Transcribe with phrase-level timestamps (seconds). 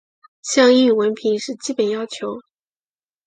[0.41, 2.41] 像英语文凭是基本要求。